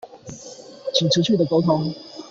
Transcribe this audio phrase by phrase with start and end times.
[0.95, 1.93] 請持續的溝通